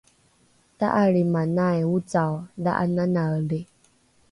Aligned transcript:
ta’alrimanai 0.79 1.79
ocao 1.95 2.33
dha’ananaeli 2.63 3.59